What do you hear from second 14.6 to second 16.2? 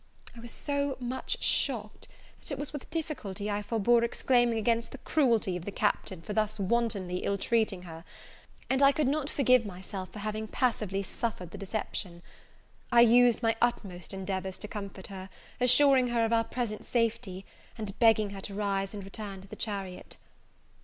comfort her, assuring